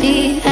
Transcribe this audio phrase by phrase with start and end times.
[0.00, 0.51] Days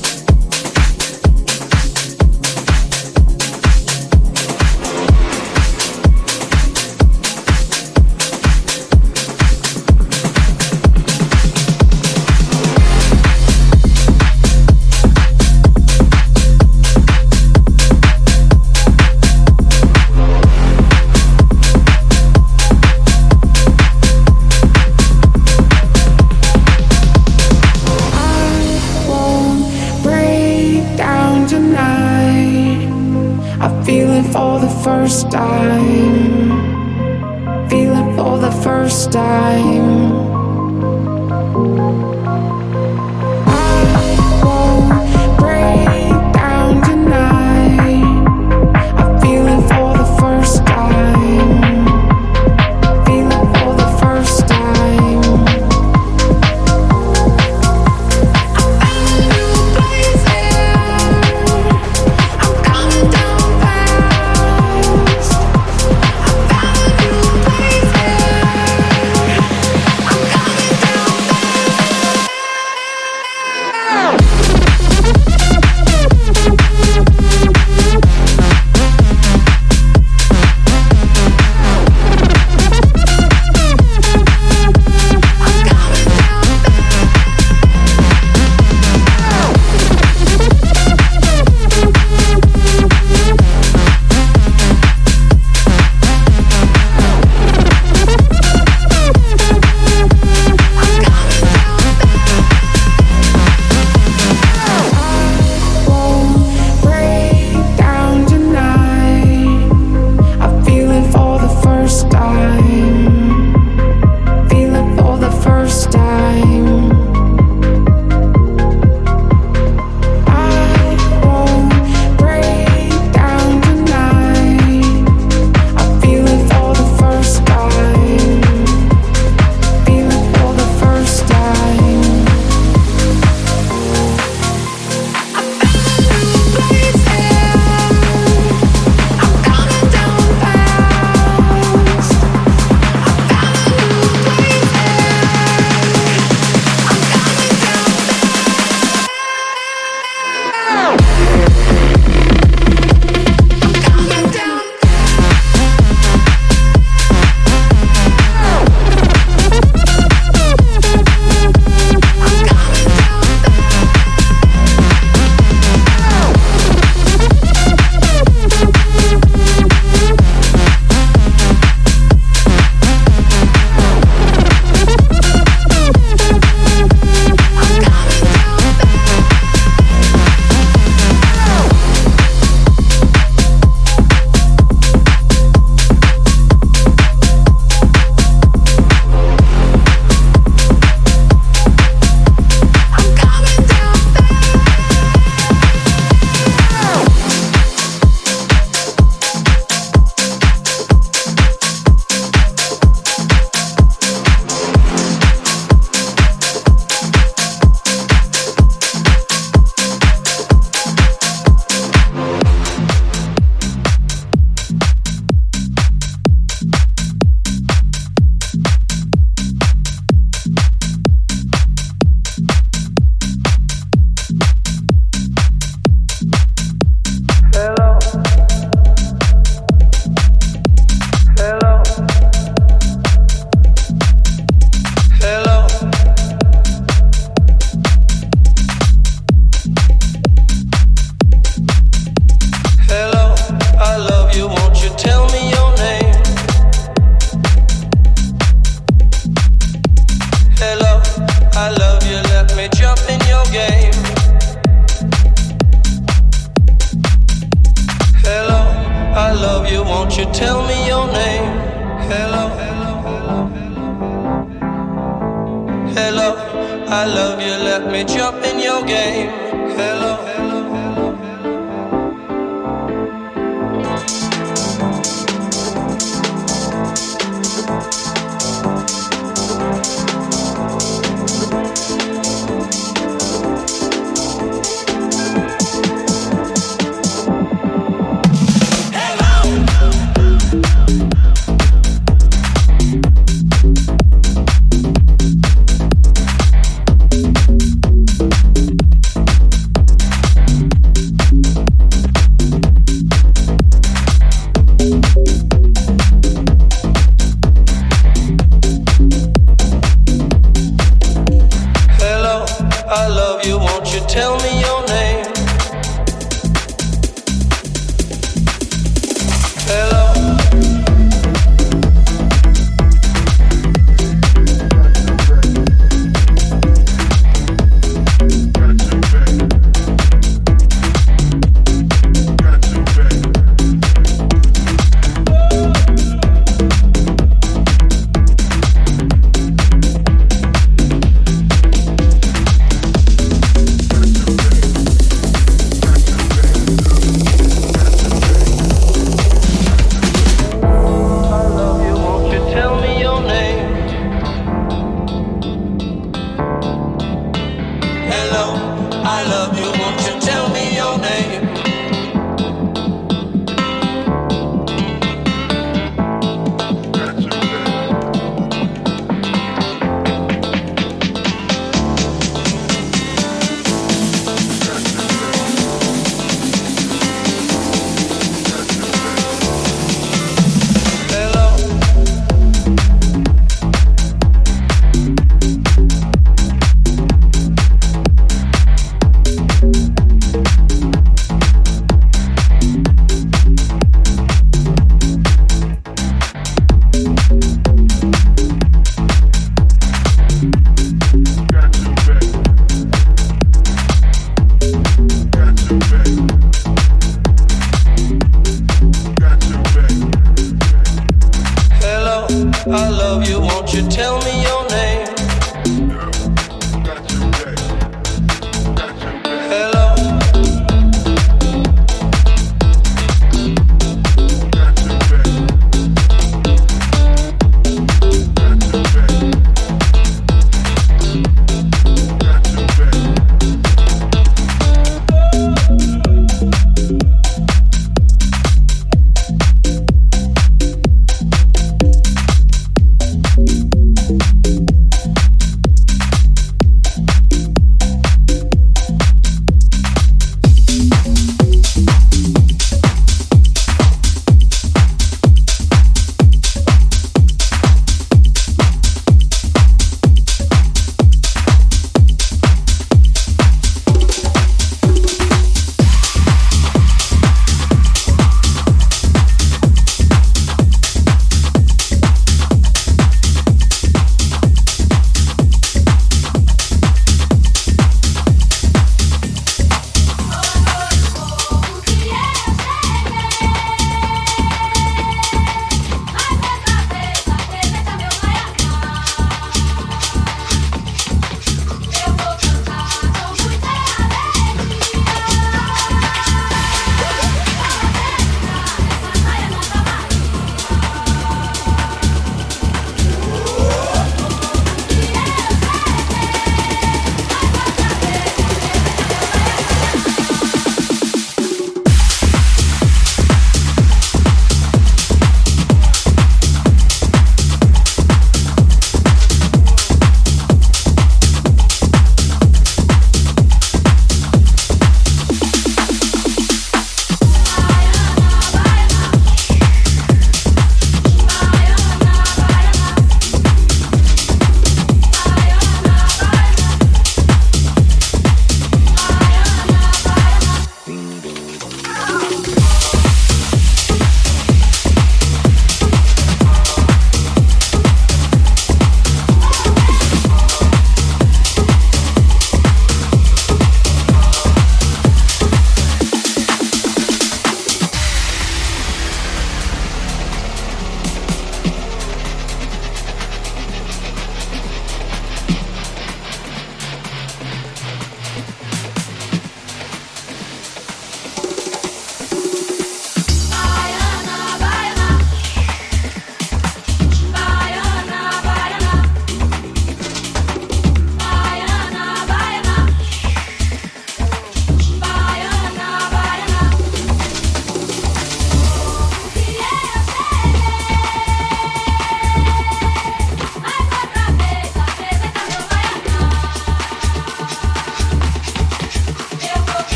[358.31, 358.55] hello.
[359.03, 359.65] I love you.
[359.65, 361.50] Won't you tell me your name?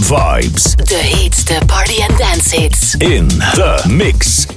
[0.00, 0.74] Club Vibes.
[0.74, 2.94] De heetste party and dance hits.
[2.94, 4.49] In the mix.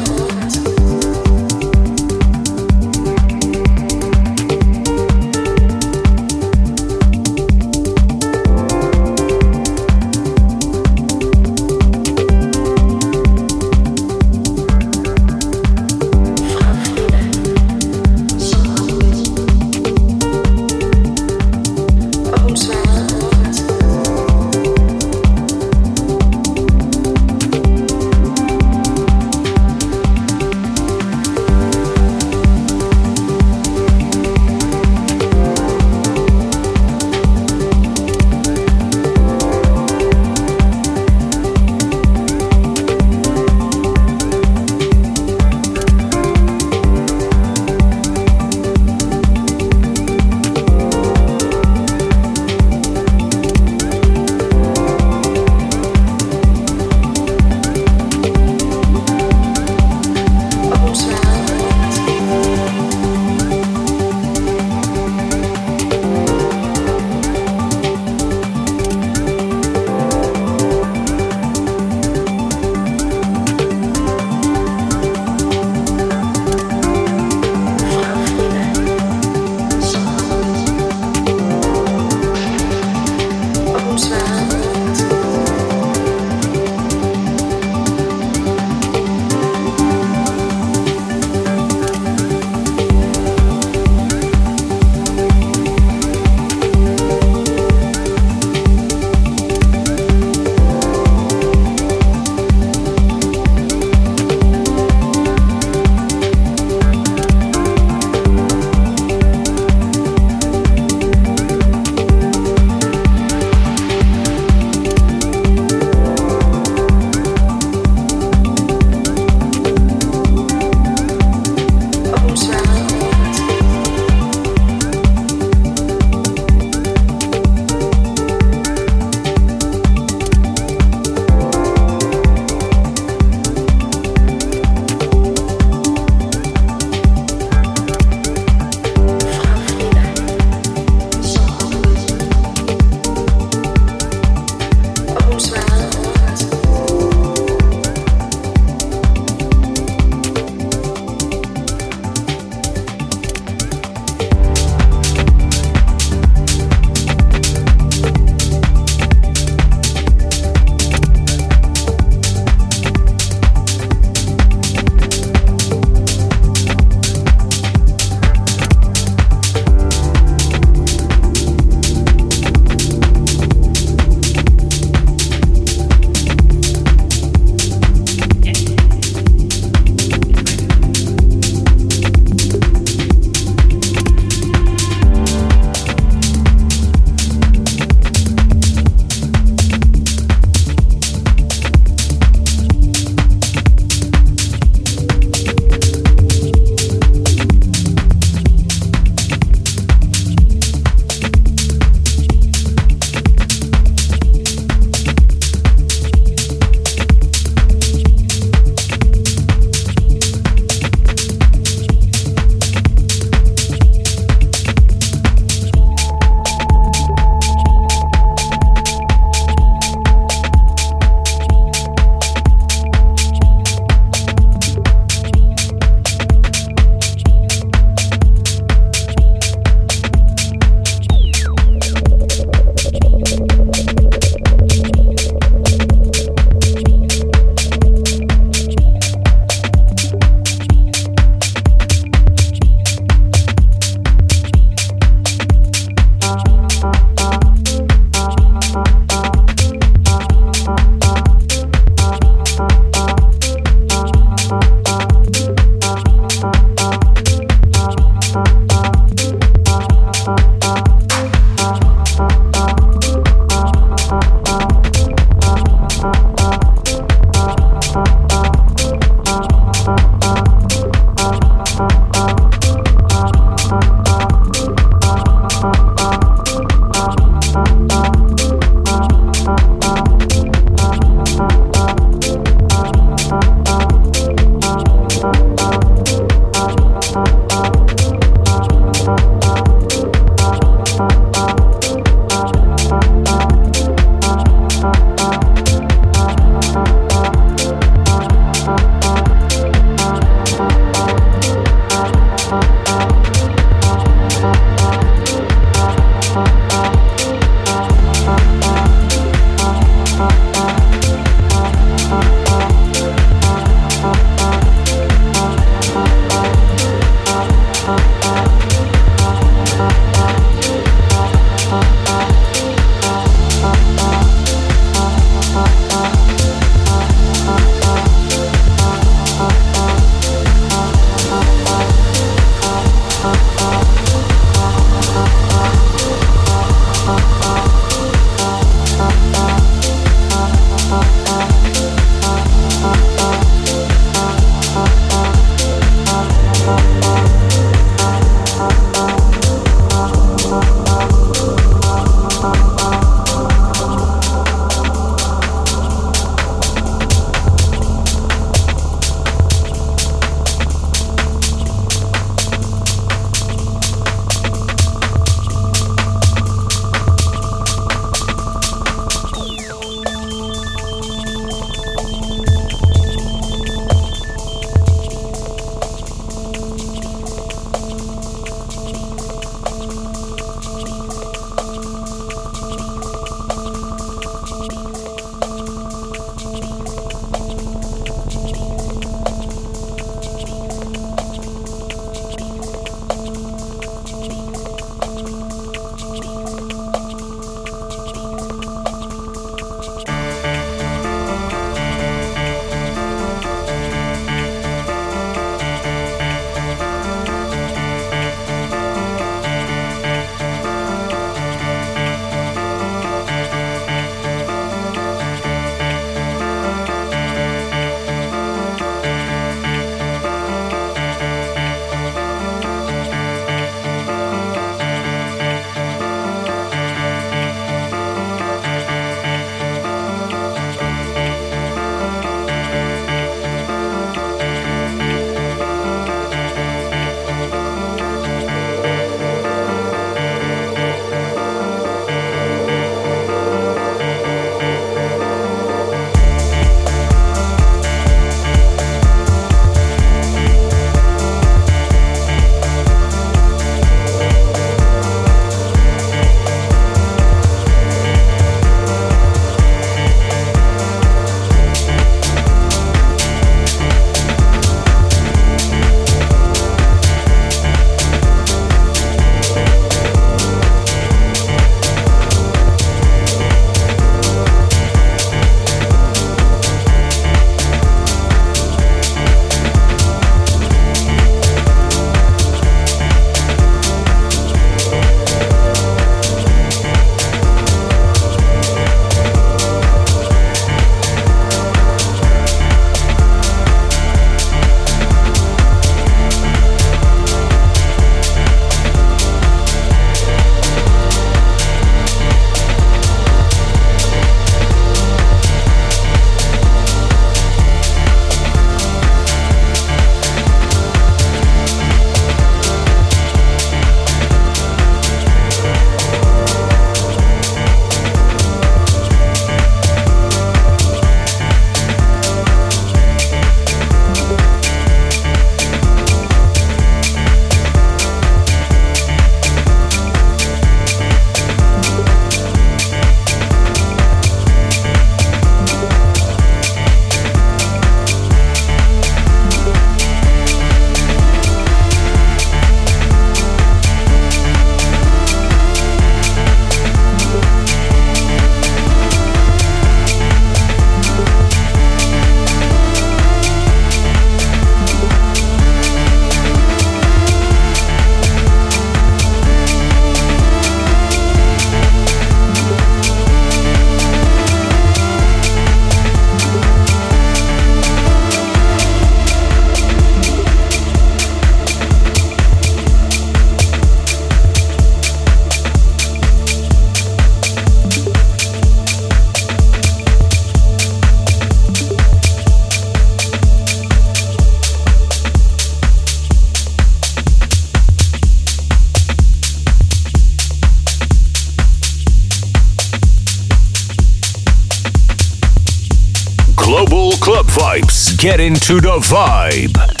[598.21, 600.00] Get into the vibe.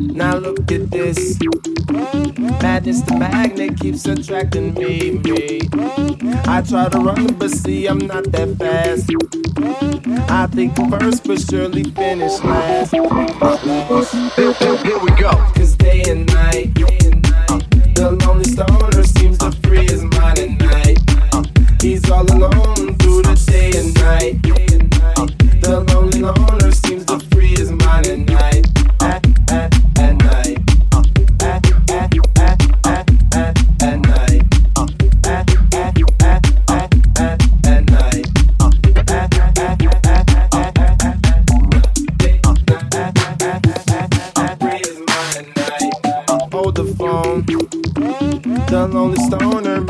[0.00, 1.38] Now look at this.
[2.62, 5.60] Madness the magnet keeps attracting me, me.
[6.46, 9.10] I try to run, but see, I'm not that fast.
[10.30, 12.92] I think first, but surely finish last.
[12.92, 13.02] Here
[14.98, 15.30] we go.
[15.54, 16.74] Cause day and night,
[17.94, 20.98] the lonely stoner seems to free his mind at night.
[21.82, 24.42] He's all alone through the day and night.
[25.62, 28.49] The lonely loner seems to free his mind at night.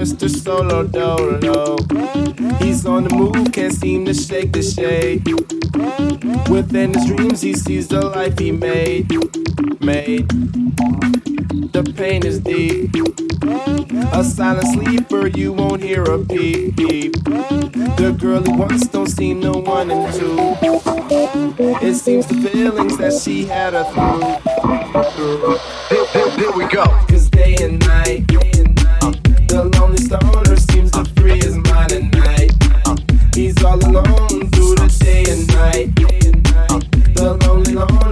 [0.00, 0.30] Mr.
[0.30, 1.76] Solo Dolo.
[2.64, 5.26] He's on the move, can't seem to shake the shade.
[6.48, 9.10] Within his dreams, he sees the life he made.
[9.84, 10.26] Made.
[11.74, 12.94] The pain is deep.
[14.14, 16.76] A silent sleeper, you won't hear a peep.
[16.76, 20.34] The girl he wants don't seem no one and two.
[21.86, 25.58] It seems the feelings that she had are through.
[25.90, 26.84] Here, here, here we go.
[27.06, 28.59] Cause day and night
[30.56, 31.40] seems free
[32.12, 32.50] night.
[33.32, 35.94] He's all alone through the day and night.
[37.14, 38.09] The lonely loner.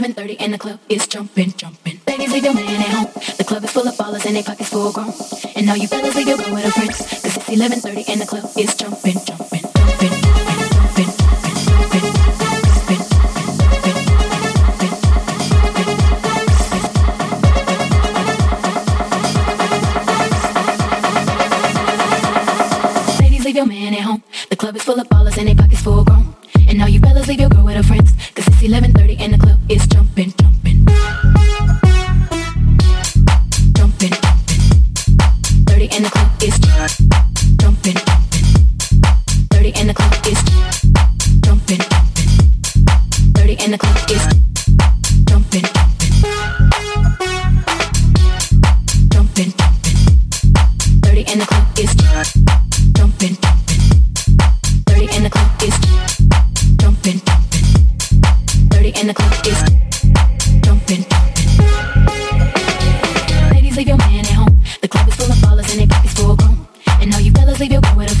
[0.00, 2.00] 11.30 and the club is jumping, jumping.
[2.06, 3.12] Ladies, leave your man at home.
[3.36, 5.12] The club is full of ballers and they pockets full grown.
[5.54, 6.96] And all you fellas, leave your girl with her friends.
[6.98, 9.39] Cause it's 11.30 and the club is jumping, jumping.
[63.80, 64.60] leave your man at home.
[64.82, 66.68] The club is full of ballers and they pockets full grown.
[67.00, 68.19] And all you fellas leave your girl with a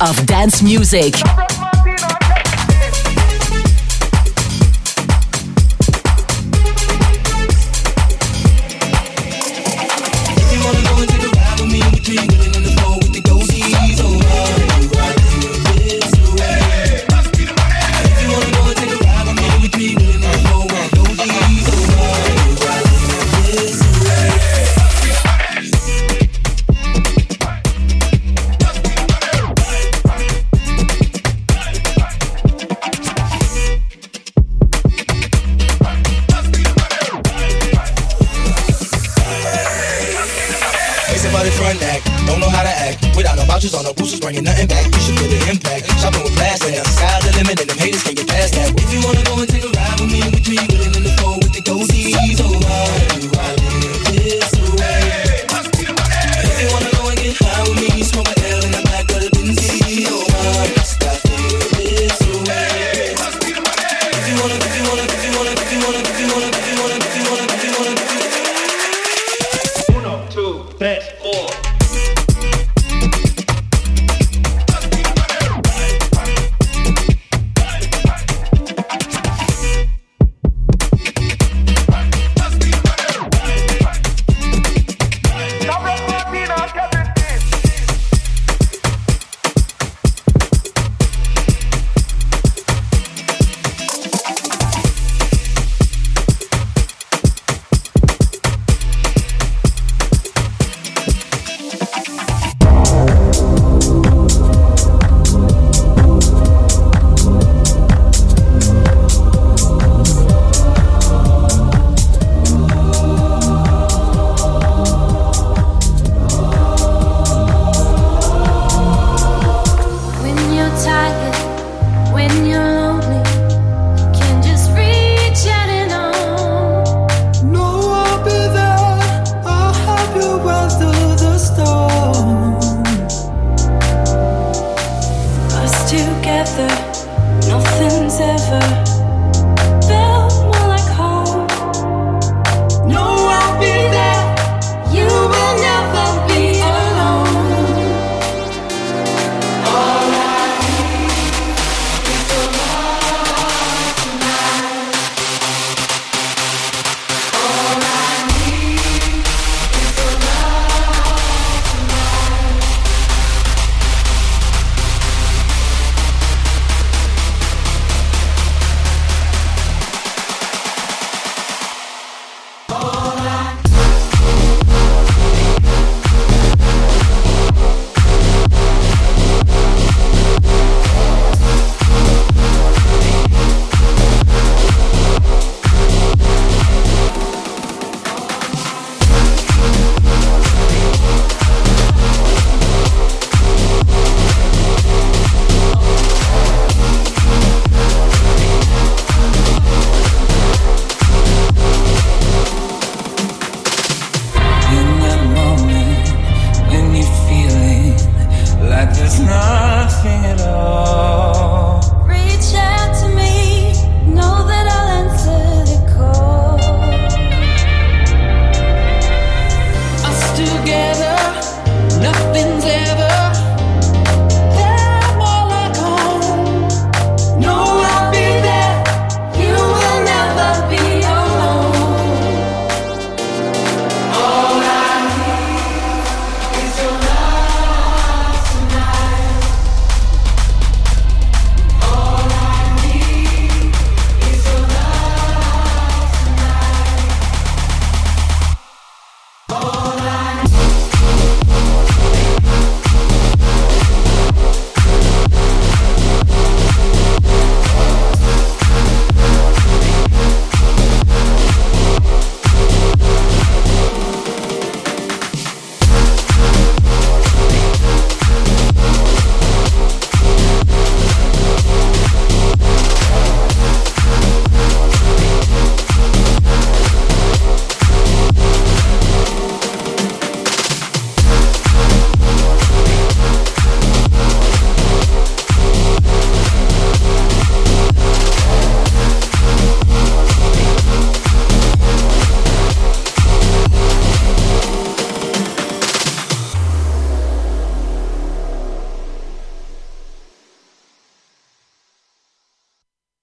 [0.00, 1.14] of dance music.